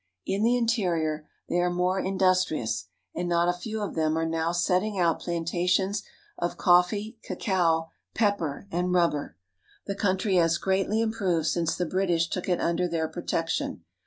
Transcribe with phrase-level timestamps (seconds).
[0.25, 4.51] In the interior they are more industrious, and not a few of them are now
[4.51, 6.01] setting out plantations
[6.39, 9.37] of coffee, cacao, pepper, and rubber.
[9.85, 13.83] The country has greatly improved since the British took it under their protection.